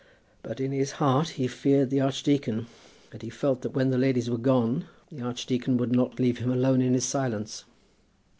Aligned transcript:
But 0.41 0.59
in 0.59 0.71
his 0.71 0.93
heart 0.93 1.29
he 1.37 1.45
feared 1.45 1.91
the 1.91 2.01
archdeacon, 2.01 2.65
and 3.11 3.21
he 3.21 3.29
felt 3.29 3.61
that 3.61 3.75
when 3.75 3.91
the 3.91 3.99
ladies 3.99 4.31
were 4.31 4.39
gone 4.39 4.85
the 5.11 5.21
archdeacon 5.21 5.77
would 5.77 5.91
not 5.91 6.19
leave 6.19 6.39
him 6.39 6.49
alone 6.51 6.81
in 6.81 6.95
his 6.95 7.05
silence. 7.05 7.65